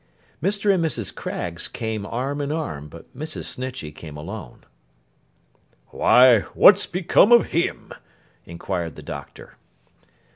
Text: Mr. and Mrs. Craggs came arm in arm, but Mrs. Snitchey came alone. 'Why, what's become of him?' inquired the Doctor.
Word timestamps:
Mr. 0.41 0.73
and 0.73 0.83
Mrs. 0.83 1.13
Craggs 1.13 1.67
came 1.67 2.07
arm 2.07 2.41
in 2.41 2.51
arm, 2.51 2.87
but 2.89 3.15
Mrs. 3.15 3.43
Snitchey 3.43 3.91
came 3.91 4.17
alone. 4.17 4.63
'Why, 5.89 6.39
what's 6.55 6.87
become 6.87 7.31
of 7.31 7.51
him?' 7.51 7.91
inquired 8.43 8.95
the 8.95 9.03
Doctor. 9.03 9.57